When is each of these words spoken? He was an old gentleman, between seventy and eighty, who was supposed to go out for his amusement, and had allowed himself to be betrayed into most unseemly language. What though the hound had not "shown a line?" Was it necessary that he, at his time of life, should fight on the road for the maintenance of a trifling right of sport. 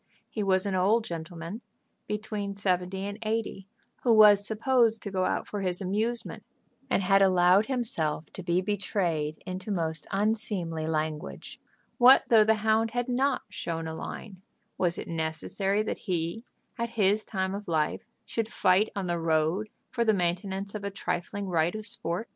He 0.31 0.41
was 0.41 0.65
an 0.65 0.73
old 0.73 1.03
gentleman, 1.03 1.61
between 2.07 2.55
seventy 2.55 3.05
and 3.05 3.19
eighty, 3.21 3.67
who 4.01 4.11
was 4.11 4.43
supposed 4.47 5.03
to 5.03 5.11
go 5.11 5.25
out 5.25 5.47
for 5.47 5.61
his 5.61 5.79
amusement, 5.79 6.43
and 6.89 7.03
had 7.03 7.21
allowed 7.21 7.67
himself 7.67 8.33
to 8.33 8.41
be 8.41 8.61
betrayed 8.61 9.43
into 9.45 9.69
most 9.69 10.07
unseemly 10.09 10.87
language. 10.87 11.59
What 11.99 12.23
though 12.29 12.43
the 12.43 12.55
hound 12.65 12.89
had 12.89 13.07
not 13.09 13.43
"shown 13.49 13.87
a 13.87 13.93
line?" 13.93 14.41
Was 14.75 14.97
it 14.97 15.07
necessary 15.07 15.83
that 15.83 15.99
he, 15.99 16.43
at 16.79 16.89
his 16.97 17.23
time 17.23 17.53
of 17.53 17.67
life, 17.67 18.01
should 18.25 18.47
fight 18.49 18.89
on 18.95 19.05
the 19.05 19.19
road 19.19 19.69
for 19.91 20.03
the 20.03 20.15
maintenance 20.15 20.73
of 20.73 20.83
a 20.83 20.89
trifling 20.89 21.47
right 21.47 21.75
of 21.75 21.85
sport. 21.85 22.27